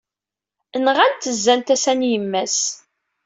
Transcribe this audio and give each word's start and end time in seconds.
Nɣan-t 0.85 1.29
zzan 1.37 1.61
tasa 1.61 1.93
n 1.99 2.01
yemma-s. 2.11 2.59